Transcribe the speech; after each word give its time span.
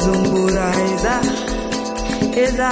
Zumbura 0.00 0.70
Eza, 0.92 1.20
Eza. 2.44 2.70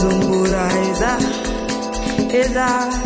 Zumbura 0.00 0.68
Eza, 0.90 1.12
Eza. 2.40 3.05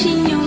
peixinho 0.00 0.39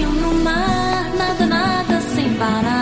Eu 0.00 0.10
no 0.10 0.34
mar, 0.42 1.10
nada, 1.16 1.46
nada 1.46 2.00
sem 2.00 2.34
parar. 2.34 2.81